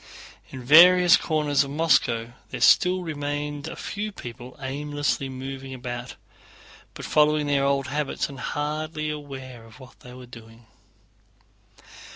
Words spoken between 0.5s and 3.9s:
various corners of Moscow there still remained a